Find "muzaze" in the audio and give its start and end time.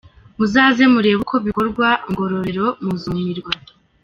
0.37-0.83